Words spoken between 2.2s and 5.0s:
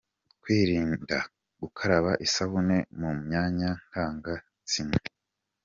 isabune mu myanya ndangagitsina.